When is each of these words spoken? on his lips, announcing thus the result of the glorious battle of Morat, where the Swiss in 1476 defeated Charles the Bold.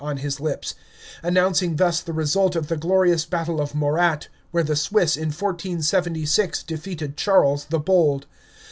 on 0.03 0.17
his 0.17 0.39
lips, 0.39 0.73
announcing 1.21 1.75
thus 1.75 2.01
the 2.01 2.11
result 2.11 2.55
of 2.55 2.69
the 2.69 2.75
glorious 2.75 3.23
battle 3.23 3.61
of 3.61 3.75
Morat, 3.75 4.27
where 4.49 4.63
the 4.63 4.75
Swiss 4.75 5.15
in 5.15 5.27
1476 5.29 6.63
defeated 6.63 7.15
Charles 7.15 7.65
the 7.65 7.77
Bold. 7.77 8.25